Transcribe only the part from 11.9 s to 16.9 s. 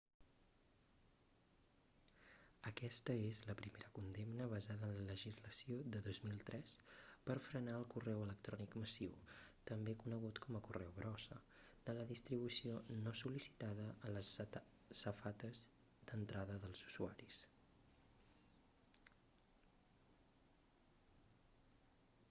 de la distribució no sol·licitada a les safates d'entrada dels